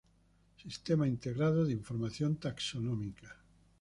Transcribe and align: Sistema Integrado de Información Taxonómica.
Sistema 0.57 1.07
Integrado 1.07 1.63
de 1.63 1.73
Información 1.73 2.37
Taxonómica. 2.37 3.37